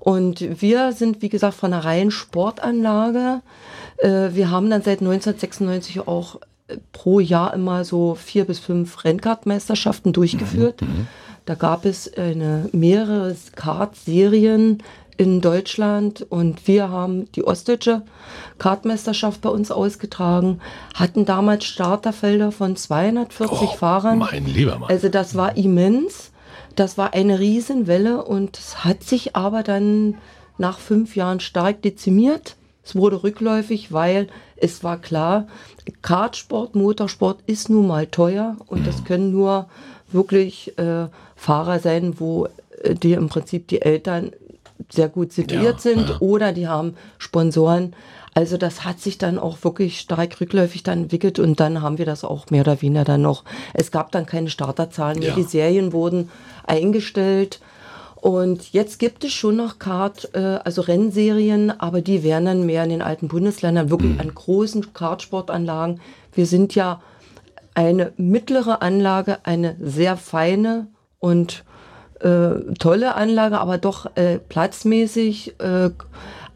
[0.00, 3.42] Und wir sind, wie gesagt, von einer reinen Sportanlage.
[3.98, 6.40] Äh, wir haben dann seit 1996 auch
[6.92, 10.80] pro Jahr immer so vier bis fünf Rennkartmeisterschaften durchgeführt.
[11.46, 14.82] Da gab es eine, mehrere Kartserien
[15.16, 18.02] in Deutschland und wir haben die Ostdeutsche
[18.58, 20.60] Kartmeisterschaft bei uns ausgetragen,
[20.94, 24.18] hatten damals Starterfelder von 240 Oh, Fahrern.
[24.18, 24.90] mein lieber Mann.
[24.90, 26.30] Also das war immens.
[26.76, 30.16] Das war eine Riesenwelle und es hat sich aber dann
[30.58, 32.54] nach fünf Jahren stark dezimiert.
[32.88, 35.46] Es wurde rückläufig, weil es war klar,
[36.00, 39.68] Kartsport, Motorsport ist nun mal teuer und das können nur
[40.10, 42.46] wirklich äh, Fahrer sein, wo
[42.82, 44.32] äh, die im Prinzip die Eltern
[44.90, 46.16] sehr gut situiert Ja, sind ja.
[46.20, 47.94] oder die haben Sponsoren.
[48.32, 52.06] Also das hat sich dann auch wirklich stark rückläufig dann entwickelt und dann haben wir
[52.06, 53.44] das auch mehr oder weniger dann noch.
[53.74, 55.34] Es gab dann keine Starterzahlen mehr, Ja.
[55.34, 56.30] die Serien wurden
[56.66, 57.60] eingestellt
[58.20, 62.84] und jetzt gibt es schon noch Kart, äh, also Rennserien, aber die wären dann mehr
[62.84, 64.20] in den alten Bundesländern, wirklich Mhm.
[64.20, 66.00] an großen Kartsportanlagen.
[66.32, 67.00] Wir sind ja
[67.74, 70.88] eine mittlere Anlage, eine sehr feine
[71.20, 71.64] und
[72.20, 75.90] äh, tolle Anlage, aber doch äh, platzmäßig äh,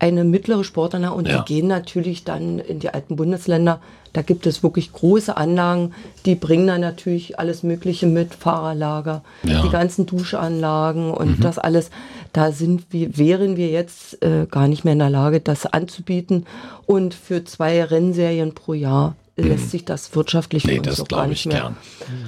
[0.00, 1.38] eine mittlere Sportanlage und Ja.
[1.42, 3.80] die gehen natürlich dann in die alten Bundesländer.
[4.12, 5.92] Da gibt es wirklich große Anlagen,
[6.26, 9.58] die bringen dann natürlich alles Mögliche mit, Fahrerlager, Ja.
[9.60, 9.62] Mhm.
[9.62, 11.90] die ganzen Duschanlagen und das alles.
[12.34, 16.46] Da sind wir, wären wir jetzt äh, gar nicht mehr in der Lage, das anzubieten.
[16.86, 20.70] Und für zwei Rennserien pro Jahr lässt sich das wirtschaftlich Mhm.
[20.70, 21.76] Nee, das auch gar ich nicht mehr gern.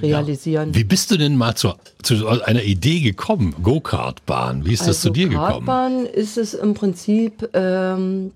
[0.01, 0.75] realisieren.
[0.75, 3.55] Wie bist du denn mal zu, zu einer Idee gekommen?
[3.63, 4.65] Go-Kart-Bahn.
[4.65, 5.45] Wie ist das zu dir gekommen?
[5.45, 8.33] Also Kartbahn ist es im Prinzip, ähm,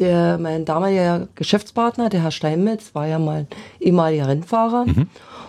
[0.00, 3.46] der, mein damaliger Geschäftspartner, der Herr Steinmetz, war ja mal
[3.78, 4.86] ehemaliger Rennfahrer.
[4.86, 5.08] Mhm.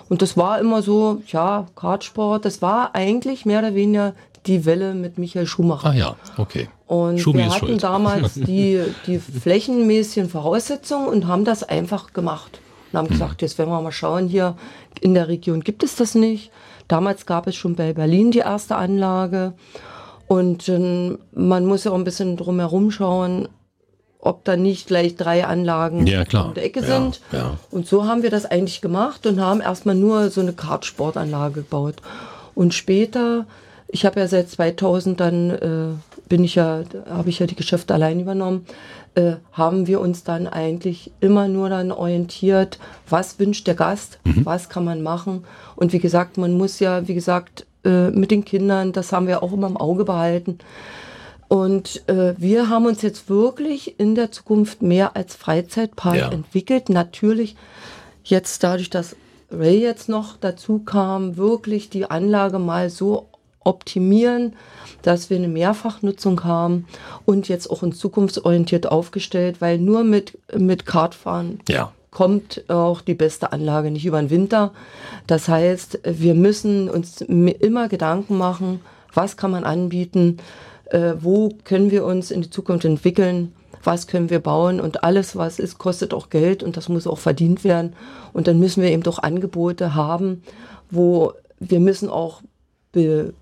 [0.10, 4.14] Und das war immer so, ja, Kartsport, das war eigentlich mehr oder weniger
[4.46, 5.90] die Welle mit Michael Schumacher.
[5.90, 6.68] Ah ja, okay.
[6.88, 7.84] Und Schumi wir hatten schuld.
[7.84, 12.60] damals die, die flächenmäßigen Voraussetzungen und haben das einfach gemacht.
[12.92, 14.58] Und haben gesagt, jetzt werden wir mal schauen, hier
[15.00, 16.52] in der Region gibt es das nicht.
[16.90, 19.54] Damals gab es schon bei Berlin die erste Anlage.
[20.28, 23.48] Und ähm, man muss ja auch ein bisschen drumherum schauen,
[24.22, 26.46] ob da nicht gleich drei Anlagen Ja, klar.
[26.48, 27.22] um die Ecke Ja, sind.
[27.32, 27.58] ja.
[27.72, 31.96] Und so haben wir das eigentlich gemacht und haben erstmal nur so eine Kartsportanlage gebaut.
[32.56, 33.46] Und später,
[33.88, 37.94] ich habe ja seit 2000 dann, äh, bin ich ja, habe ich ja die Geschäfte
[37.94, 38.66] allein übernommen,
[39.16, 42.80] äh, haben wir uns dann eigentlich immer nur dann orientiert,
[43.10, 45.44] was wünscht der Gast, was kann man machen.
[45.76, 49.42] Und wie gesagt, man muss ja, wie gesagt, äh, mit den Kindern, das haben wir
[49.44, 50.60] auch immer im Auge behalten.
[51.52, 56.30] Und äh, wir haben uns jetzt wirklich in der Zukunft mehr als Freizeitpark Ja.
[56.32, 56.88] entwickelt.
[56.88, 57.58] Natürlich
[58.24, 59.18] jetzt dadurch, dass
[59.52, 63.28] Ray jetzt noch dazu kam, wirklich die Anlage mal so
[63.66, 64.54] optimieren,
[65.02, 66.86] dass wir eine Mehrfachnutzung haben
[67.26, 71.92] und jetzt auch in zukunftsorientiert aufgestellt, weil nur mit, mit Kartfahren Ja.
[72.12, 74.72] kommt auch die beste Anlage nicht über den Winter.
[75.28, 78.80] Das heißt, wir müssen uns immer Gedanken machen,
[79.14, 80.38] was kann man anbieten,
[80.92, 85.36] äh, wo können wir uns in die Zukunft entwickeln, was können wir bauen und alles,
[85.36, 87.94] was ist, kostet auch Geld und das muss auch verdient werden.
[88.34, 90.44] Und dann müssen wir eben doch Angebote haben,
[90.90, 92.42] wo wir müssen auch
[92.92, 93.34] be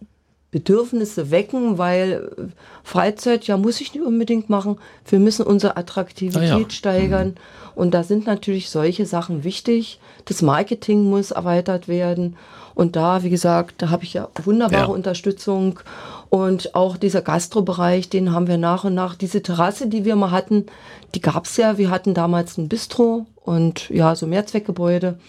[0.52, 2.44] Bedürfnisse wecken, weil äh,
[2.84, 4.80] Freizeit, ja, muss ich nicht unbedingt machen.
[5.08, 6.70] Wir müssen unsere Attraktivität Ah ja.
[6.70, 7.36] steigern.
[7.76, 10.00] Und da sind natürlich solche Sachen wichtig.
[10.26, 12.36] Das Marketing muss erweitert werden.
[12.80, 14.88] Und da, wie gesagt, da habe ich ja wunderbare Ja.
[14.88, 15.82] Unterstützung.
[16.30, 19.15] Und auch dieser Gastrobereich, den haben wir nach und nach.
[19.15, 20.68] Diese Terrasse, die wir mal hatten,
[21.13, 21.78] die gab es ja.
[21.78, 25.20] Wir hatten damals ein Bistro und ja, so Mehrzweckgebäude.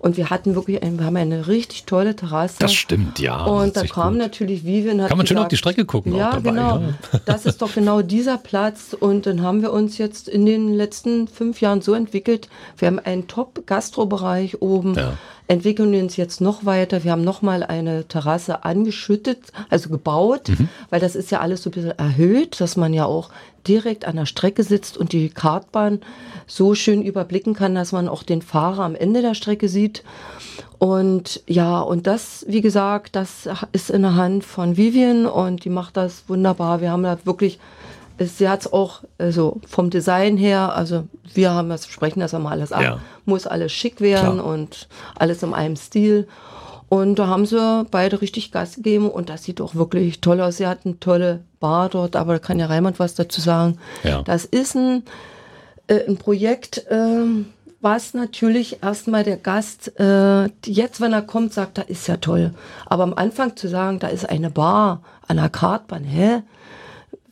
[0.00, 2.56] Und wir hatten wirklich, ein, wir haben eine richtig tolle Terrasse.
[2.58, 3.44] Das stimmt, ja.
[3.44, 4.22] Und da kam gut.
[4.22, 6.78] natürlich Vivian hat Kann man schön gesagt, auf die Strecke gucken Ja, dabei, genau.
[6.78, 7.20] ja.
[7.24, 8.96] Das ist doch genau dieser Platz.
[8.98, 12.48] Und dann haben wir uns jetzt in den letzten fünf Jahren so entwickelt.
[12.78, 14.94] Wir haben einen Top-Gastrobereich oben.
[14.94, 15.12] Ja.
[15.48, 17.04] Entwickeln wir uns jetzt noch weiter.
[17.04, 19.38] Wir haben nochmal eine Terrasse angeschüttet,
[19.70, 20.68] also gebaut, Mhm.
[20.90, 23.30] weil das ist ja alles so ein bisschen erhöht, dass man ja auch
[23.66, 26.00] direkt an der Strecke sitzt und die Kartbahn
[26.46, 30.04] so schön überblicken kann, dass man auch den Fahrer am Ende der Strecke sieht.
[30.78, 35.70] Und ja, und das, wie gesagt, das ist in der Hand von Vivian und die
[35.70, 36.80] macht das wunderbar.
[36.80, 37.58] Wir haben da wirklich,
[38.18, 42.52] sie hat es auch, also vom Design her, also wir haben das, sprechen das einmal
[42.52, 42.98] alles ab, Ja.
[43.24, 44.44] muss alles schick werden Klar.
[44.46, 46.26] und alles in einem Stil.
[46.88, 50.58] Und da haben sie beide richtig Gas gegeben und das sieht auch wirklich toll aus.
[50.58, 53.78] Sie hatten tolle Bar dort, aber da kann ja Raimund was dazu sagen.
[54.04, 54.22] Ja.
[54.22, 55.02] Das ist ein,
[55.88, 57.24] äh, ein Projekt, äh,
[57.80, 62.54] was natürlich erstmal der Gast äh, jetzt, wenn er kommt, sagt, da ist ja toll.
[62.86, 66.42] Aber am Anfang zu sagen, da ist eine Bar an der Kartbahn, hä?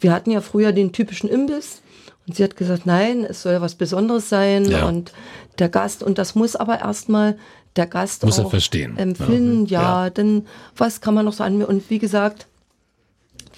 [0.05, 1.81] Wir hatten ja früher den typischen Imbiss.
[2.27, 4.67] Und sie hat gesagt, nein, es soll was Besonderes sein.
[4.67, 4.87] Ja.
[4.87, 5.13] Und
[5.59, 7.39] der Gast, und das muss aber erstmal
[7.77, 8.99] der Gast Muss er auch verstehen.
[8.99, 9.65] empfinden.
[9.65, 10.11] Ja, Ja.
[10.11, 11.67] denn was kann man noch so an mir?
[11.67, 12.47] Und wie gesagt,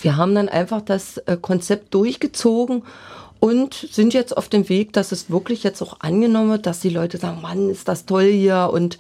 [0.01, 2.85] wir haben dann einfach das äh, Konzept durchgezogen
[3.41, 6.91] und sind jetzt auf dem Weg, dass es wirklich jetzt auch angenommen wird, dass die
[6.91, 8.99] Leute sagen, Mann, ist das toll hier und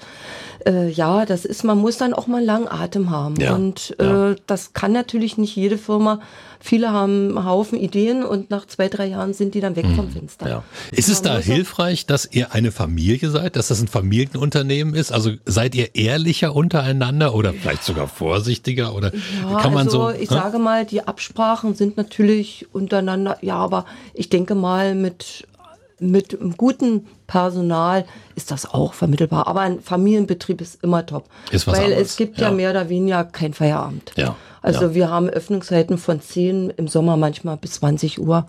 [0.67, 3.95] äh, ja, das ist, man muss dann auch mal einen langen Atem haben Ja, und
[4.01, 4.33] ja.
[4.33, 6.21] äh, das kann natürlich nicht jede Firma.
[6.59, 10.11] Viele haben einen Haufen Ideen und nach zwei, drei Jahren sind die dann weg vom
[10.11, 10.47] Fenster.
[10.47, 10.51] Mhm.
[10.51, 10.65] Ja.
[10.91, 15.13] Ist es da hilfreich, dass ihr eine Familie seid, dass das ein Familienunternehmen ist?
[15.13, 20.11] Also seid ihr ehrlicher untereinander oder vielleicht sogar vorsichtiger oder Ja, kann man also so?
[20.11, 20.35] ich hä?
[20.35, 25.47] sage mal, die Absprachen sind natürlich untereinander, ja, aber ich denke mal mit
[25.99, 28.05] mit einem guten Personal
[28.35, 29.47] ist das auch vermittelbar.
[29.47, 31.25] Aber ein Familienbetrieb ist immer top.
[31.51, 32.49] Ist weil anderes, es gibt ja.
[32.49, 32.55] ja.
[32.55, 34.13] mehr oder weniger kein Feierabend.
[34.17, 34.95] Ja, Also ja.
[34.95, 38.47] wir haben Öffnungszeiten von 10 im Sommer manchmal bis 20 Uhr.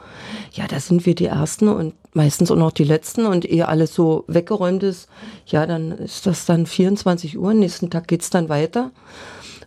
[0.54, 3.26] Ja, da sind wir die Ersten und meistens auch noch die Letzten.
[3.26, 5.08] Und ehe alles so weggeräumt ist,
[5.46, 7.54] ja, dann ist das dann 24 Uhr.
[7.54, 8.92] Nächsten Tag geht's dann weiter.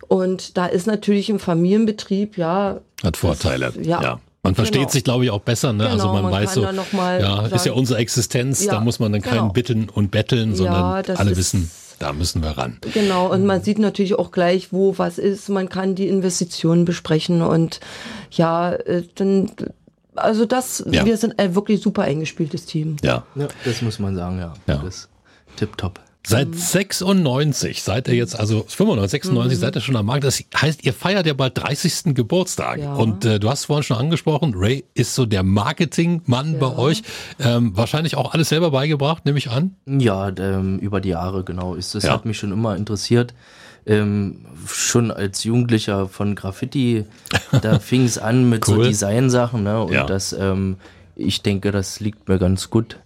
[0.07, 2.79] Und da ist natürlich im Familienbetrieb, ja.
[3.03, 3.71] Hat Vorteile.
[3.75, 4.01] das- ja.
[4.01, 4.19] ja.
[4.43, 4.89] Man versteht Genau.
[4.89, 5.71] sich, glaube ich, auch besser.
[5.71, 5.85] Ne?
[5.87, 8.65] also Genau, man, man weiß so, dann noch mal ja, ist ja sagen- unsere Existenz.
[8.65, 9.49] da Ja, muss man dann keinen genau.
[9.53, 12.77] bitteln und betteln, sondern das alle wissen, da müssen wir ran.
[12.93, 15.49] Genau, und man sieht natürlich auch gleich, wo was ist.
[15.49, 17.79] Man kann die Investitionen besprechen und
[18.31, 19.51] ja, äh, dann,
[20.15, 21.05] also das, Ja.
[21.05, 22.97] wir sind ein wirklich super eingespieltes Team.
[23.03, 23.23] Ja.
[23.35, 24.53] Ja, das muss man sagen, ja.
[24.65, 24.77] Ja.
[24.77, 25.09] Das ist
[25.57, 25.99] tipptopp.
[26.25, 30.23] Seit 96 seid ihr jetzt, also 95, 96 seid ihr schon am Markt.
[30.23, 32.13] Das heißt, ihr feiert ja bald 30.
[32.15, 32.79] Geburtstag.
[32.79, 32.93] Ja.
[32.93, 37.01] Und äh, du hast vorhin schon angesprochen, Ray ist so der Marketingmann bei euch.
[37.39, 39.75] Ähm, wahrscheinlich auch alles selber beigebracht, nehme ich an.
[39.87, 41.73] Ja, ähm, über die Jahre, genau.
[41.75, 42.13] Ist, das Ja.
[42.13, 43.33] hat mich schon immer interessiert.
[43.87, 47.05] Ähm, schon als Jugendlicher von Graffiti,
[47.63, 48.75] da fing es an mit Cool.
[48.75, 49.81] so Designsachen, ne?
[49.83, 50.05] Und Ja.
[50.05, 50.77] das, ähm,
[51.15, 52.99] ich denke, das liegt mir ganz gut.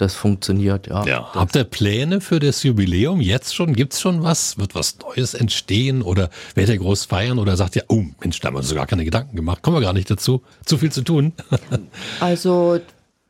[0.00, 1.04] Das funktioniert, ja.
[1.04, 1.28] Ja.
[1.34, 3.74] Das, Habt ihr Pläne für das Jubiläum jetzt schon?
[3.74, 4.56] Gibt's schon was?
[4.56, 6.00] Wird was Neues entstehen?
[6.00, 7.38] Oder werdet ihr groß feiern?
[7.38, 9.60] Oder sagt ihr, oh Mensch, da haben wir uns gar keine Gedanken gemacht.
[9.60, 10.42] Kommen wir gar nicht dazu.
[10.64, 11.34] Zu viel zu tun.
[12.20, 12.80] Also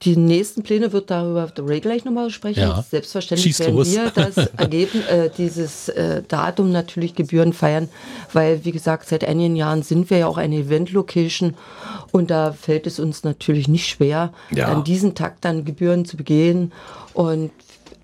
[0.02, 2.60] die nächsten Pläne wird darüber der Ray gleich nochmal sprechen.
[2.60, 2.82] Ja.
[2.90, 3.92] Selbstverständlich Schieß werden los.
[3.92, 7.88] wir das Ergebnis, äh, dieses äh, Datum natürlich Gebühren feiern,
[8.32, 11.54] weil wie gesagt, seit einigen Jahren sind wir ja auch eine Event-Location
[12.12, 14.68] und da fällt es uns natürlich nicht schwer, Ja.
[14.68, 16.72] an diesen Tag dann Gebühren zu begehen.
[17.12, 17.50] Und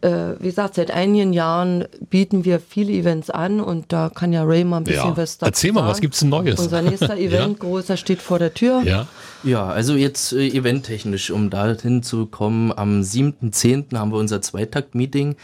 [0.03, 4.43] äh, wie gesagt, seit einigen Jahren bieten wir viele Events an und da kann ja
[4.45, 5.17] Ray mal ein bisschen Ja.
[5.17, 5.91] was dazu Erzähl mal, sagen.
[5.91, 6.61] was gibt's denn Neues?
[6.61, 8.83] Unser nächster Event, großer, steht vor der Tür.
[8.85, 9.07] ja.
[9.45, 13.97] Ja, also jetzt äh, eventtechnisch, um dahin zu kommen, am 7.10.
[13.97, 15.37] haben wir unser Zweitakt-Meeting.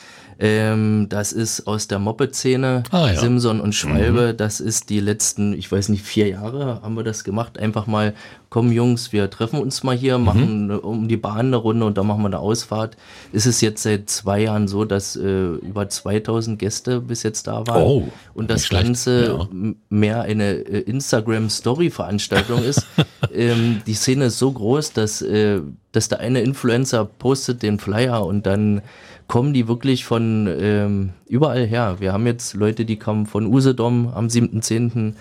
[0.45, 3.21] Ähm, das ist aus der Moped-Szene, Ah, ja.
[3.21, 4.35] Simson und Schwalbe.
[4.35, 7.61] Das ist die letzten, ich weiß nicht, vier Jahre haben wir das gemacht.
[7.61, 8.13] Einfach mal,
[8.51, 11.97] komm Jungs, wir treffen uns mal hier, machen äh, um die Bahn eine Runde und
[11.97, 12.97] dann machen wir eine Ausfahrt.
[13.33, 17.65] Ist es jetzt seit zwei Jahren so, dass äh, über 2000 Gäste bis jetzt da
[17.69, 17.83] waren.
[17.85, 18.69] Oh, und das.
[18.69, 19.49] Ganze Ja.
[19.91, 22.85] mehr eine äh, Instagram-Story-Veranstaltung ist.
[23.33, 25.61] ähm, die Szene ist so groß, dass, äh,
[25.93, 28.83] dass der eine Influencer postet den Flyer und dann
[29.29, 31.97] kommen die wirklich von ähm, überall her.
[32.01, 35.15] Wir haben jetzt Leute, die kommen von Usedom am 7.10.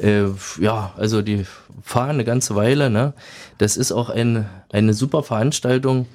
[0.00, 0.24] Äh,
[0.60, 1.44] ja, also die
[1.82, 2.90] fahren eine ganze Weile.
[2.90, 3.12] Ne?
[3.58, 6.06] Das ist auch ein, eine super Veranstaltung.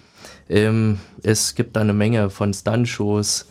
[0.50, 3.46] Ähm, es gibt da eine Menge von Stuntshows.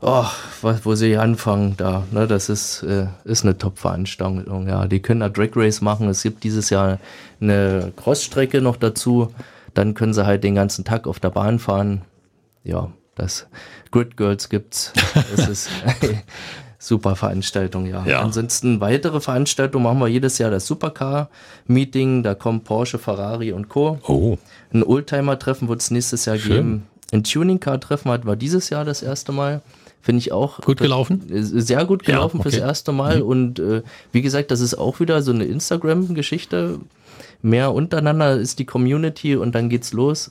[0.00, 0.26] Oh,
[0.60, 4.86] wo sie anfangen, da, ne, das ist, äh, ist eine Top-Veranstaltung, ja.
[4.86, 6.08] Die können da Drag Race machen.
[6.08, 6.98] Es gibt dieses Jahr
[7.40, 9.32] eine Crossstrecke noch dazu.
[9.74, 12.02] Dann können sie halt den ganzen Tag auf der Bahn fahren.
[12.62, 13.46] Ja, das
[13.90, 14.92] Grid Girls gibt's.
[15.36, 16.22] Das ist eine
[16.78, 18.04] super Veranstaltung, ja.
[18.06, 18.20] Ja.
[18.20, 22.22] Ansonsten weitere Veranstaltungen machen wir jedes Jahr das Supercar-Meeting.
[22.22, 23.98] Da kommen Porsche, Ferrari und Co.
[24.06, 24.38] Oh.
[24.72, 26.52] Ein Oldtimer-Treffen wird es nächstes Jahr Schön.
[26.52, 26.86] geben.
[27.12, 29.62] Ein Tuning-Car-Treffen hatten wir dieses Jahr das erste Mal.
[30.00, 30.60] Finde ich auch.
[30.60, 31.22] Gut gelaufen?
[31.30, 32.62] Sehr gut Ja, gelaufen fürs okay.
[32.62, 32.68] Mhm.
[32.68, 33.22] erste Mal.
[33.22, 33.82] Und äh,
[34.12, 36.80] wie gesagt, das ist auch wieder so eine Instagram-Geschichte.
[37.44, 40.30] Mehr untereinander ist die Community und dann geht's los.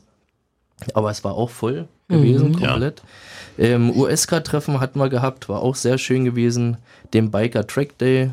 [0.96, 2.58] Aber es war auch voll gewesen, Mhm.
[2.58, 2.70] Ja.
[2.72, 3.04] komplett.
[3.60, 6.78] Ähm, USK-Treffen hatten wir gehabt, war auch sehr schön gewesen.
[7.14, 8.32] Den Biker Track Day.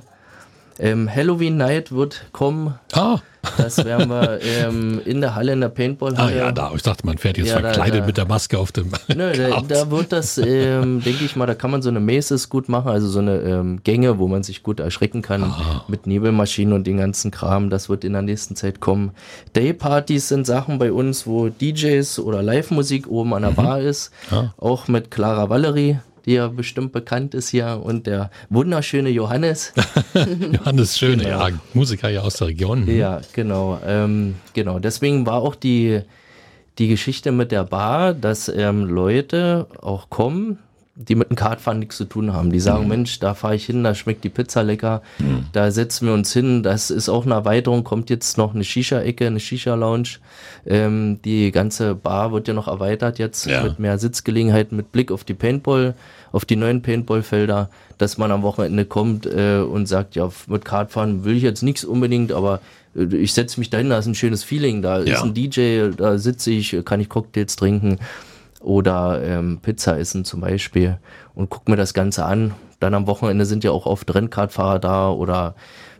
[0.78, 2.74] Ähm, Halloween Night wird kommen.
[2.94, 3.18] Ah,
[3.56, 6.32] Das werden wir ähm, in der Halle, in der Paintball-Halle.
[6.32, 6.72] Ah ja, da.
[6.74, 9.60] Ich dachte, man fährt jetzt Ja, verkleidet da- mit der Maske auf dem Nö, da,
[9.68, 12.88] da wird das, ähm, denke ich mal, da kann man so eine Maces gut machen,
[12.90, 15.84] also so eine ähm, Gänge, wo man sich gut erschrecken kann Ah.
[15.88, 17.70] mit Nebelmaschinen und den ganzen Kram.
[17.70, 19.12] Das wird in der nächsten Zeit kommen.
[19.54, 24.10] Daypartys sind Sachen bei uns, wo DJs oder Live-Musik oben an der Bar ist.
[24.30, 24.50] Ah.
[24.58, 25.98] Auch mit Clara Valerie,
[26.30, 29.72] die ja bestimmt bekannt ist hier, und der wunderschöne Johannes.
[30.52, 32.86] Johannes Schöne, ja, Musiker ja aus der Region.
[32.86, 32.98] Genau.
[32.98, 33.80] Ja, genau.
[33.84, 34.78] Ähm, genau.
[34.78, 36.02] Deswegen war auch die,
[36.78, 40.58] die Geschichte mit der Bar, dass ähm, Leute auch kommen,
[41.08, 42.50] die mit dem Kartfahren nichts zu tun haben.
[42.52, 45.02] Die sagen, Mensch, da fahre ich hin, da schmeckt die Pizza lecker,
[45.52, 46.62] da setzen wir uns hin.
[46.62, 50.18] Das ist auch eine Erweiterung, kommt jetzt noch eine Shisha-Ecke, eine Shisha-Lounge.
[50.66, 53.62] Ähm, die ganze Bar wird ja noch erweitert jetzt Ja.
[53.62, 55.94] mit mehr Sitzgelegenheiten, mit Blick auf die Paintball,
[56.32, 61.24] auf die neuen Paintball-Felder, dass man am Wochenende kommt äh, und sagt, ja, mit Kartfahren
[61.24, 62.60] will ich jetzt nichts unbedingt, aber
[62.94, 65.14] äh, ich setze mich dahin, da ist ein schönes Feeling, da Ja.
[65.14, 67.98] ist ein DJ, da sitze ich, kann ich Cocktails trinken
[68.60, 70.98] oder ähm, Pizza essen zum Beispiel
[71.34, 72.54] und guck mir das Ganze an.
[72.78, 75.54] Dann am Wochenende sind ja auch oft Rennkartfahrer da oder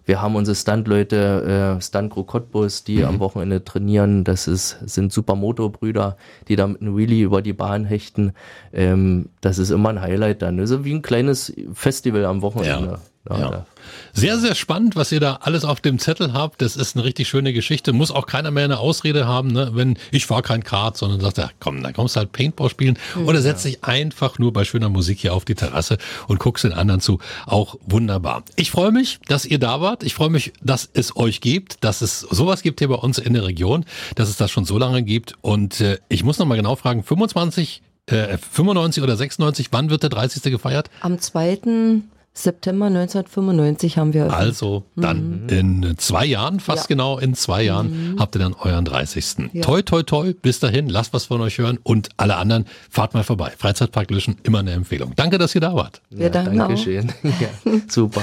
[0.06, 4.24] wir haben unsere Stuntleute, äh, Stunt-Crew Cottbus, die am Wochenende trainieren.
[4.24, 6.16] Das ist, sind Supermoto-Brüder,
[6.48, 8.32] die da mit einem Wheelie über die Bahn hechten.
[8.72, 10.58] Ähm, das ist immer ein Highlight dann.
[10.58, 12.92] Also wie ein kleines Festival am Wochenende.
[12.92, 12.98] Ja.
[13.28, 13.66] Ja.
[14.12, 16.62] Sehr, sehr spannend, was ihr da alles auf dem Zettel habt.
[16.62, 17.92] Das ist eine richtig schöne Geschichte.
[17.92, 19.70] Muss auch keiner mehr eine Ausrede haben, ne?
[19.74, 22.98] wenn ich fahre kein Kart, sondern sagt, ja, komm, dann kommst du halt Paintball spielen
[23.26, 26.72] oder setz dich einfach nur bei schöner Musik hier auf die Terrasse und guckst den
[26.72, 27.18] anderen zu.
[27.46, 28.42] Auch wunderbar.
[28.56, 30.02] Ich freue mich, dass ihr da wart.
[30.02, 33.34] Ich freue mich, dass es euch gibt, dass es sowas gibt hier bei uns in
[33.34, 35.34] der Region, dass es das schon so lange gibt.
[35.42, 40.10] Und äh, ich muss nochmal genau fragen, 25, äh, 95 oder 96, wann wird der
[40.10, 40.42] 30.
[40.44, 40.90] gefeiert?
[41.02, 42.02] Am 2.
[42.32, 44.40] September 1995 haben wir eröffnet.
[44.40, 46.94] Also dann in zwei Jahren, fast Ja.
[46.94, 49.50] genau in zwei Jahren, habt ihr dann euren 30.
[49.52, 49.62] Ja.
[49.62, 53.24] Toi, toi, toi, bis dahin, lasst was von euch hören und alle anderen, fahrt mal
[53.24, 53.52] vorbei.
[53.58, 55.12] Freizeitpark Lüschen, immer eine Empfehlung.
[55.16, 56.00] Danke, dass ihr da wart.
[56.10, 56.68] Wir danken auch.
[56.68, 57.12] Dankeschön.
[57.24, 58.22] ja, super.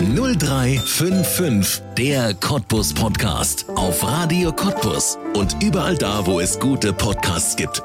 [0.00, 3.66] 0355, der Cottbus Podcast.
[3.74, 7.82] Auf Radio Cottbus und überall da, wo es gute Podcasts gibt.